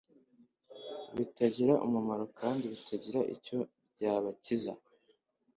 [1.15, 3.57] bitagira umumaro kandi bitagira icyo
[3.93, 4.71] byabakiza